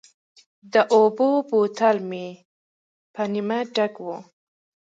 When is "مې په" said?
2.09-3.21